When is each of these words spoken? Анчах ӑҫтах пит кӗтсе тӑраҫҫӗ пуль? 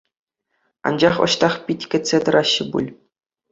Анчах 0.91 1.15
ӑҫтах 1.27 1.53
пит 1.69 1.81
кӗтсе 1.93 2.17
тӑраҫҫӗ 2.25 2.63
пуль? 2.75 2.89